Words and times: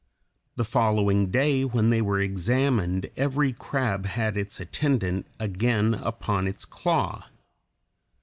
The 0.55 0.65
following 0.65 1.27
day 1.29 1.63
when 1.63 1.91
they 1.91 2.01
were 2.01 2.19
examined 2.19 3.11
every 3.15 3.53
crab 3.53 4.07
had 4.07 4.35
its 4.35 4.59
attendant 4.59 5.27
again 5.39 5.93
upon 5.93 6.47
its 6.47 6.65
claw. 6.65 7.27